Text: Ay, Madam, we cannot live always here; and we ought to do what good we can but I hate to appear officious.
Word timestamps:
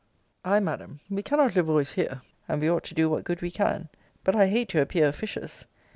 Ay, 0.43 0.59
Madam, 0.59 0.99
we 1.11 1.21
cannot 1.21 1.55
live 1.55 1.69
always 1.69 1.91
here; 1.91 2.23
and 2.49 2.59
we 2.59 2.67
ought 2.67 2.83
to 2.83 2.95
do 2.95 3.07
what 3.07 3.23
good 3.23 3.43
we 3.43 3.51
can 3.51 3.87
but 4.23 4.35
I 4.35 4.47
hate 4.47 4.67
to 4.69 4.81
appear 4.81 5.07
officious. 5.07 5.65